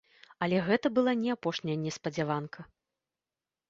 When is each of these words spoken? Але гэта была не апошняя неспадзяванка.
Але 0.45 0.61
гэта 0.69 0.87
была 0.95 1.13
не 1.21 1.29
апошняя 1.37 1.77
неспадзяванка. 1.85 2.61